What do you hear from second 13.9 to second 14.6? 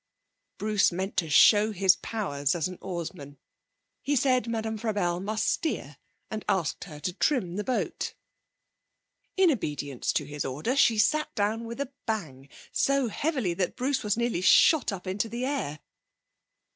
was nearly